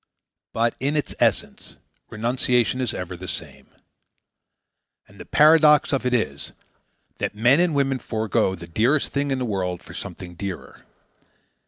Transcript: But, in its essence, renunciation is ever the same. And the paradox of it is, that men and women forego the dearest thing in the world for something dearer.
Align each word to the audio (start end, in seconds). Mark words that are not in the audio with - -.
But, 0.51 0.73
in 0.79 0.95
its 0.97 1.13
essence, 1.19 1.75
renunciation 2.09 2.81
is 2.81 2.91
ever 2.91 3.15
the 3.15 3.27
same. 3.27 3.67
And 5.07 5.19
the 5.19 5.25
paradox 5.25 5.93
of 5.93 6.07
it 6.07 6.13
is, 6.15 6.53
that 7.19 7.35
men 7.35 7.59
and 7.59 7.75
women 7.75 7.99
forego 7.99 8.55
the 8.55 8.65
dearest 8.65 9.13
thing 9.13 9.29
in 9.29 9.37
the 9.37 9.45
world 9.45 9.83
for 9.83 9.93
something 9.93 10.33
dearer. 10.33 10.85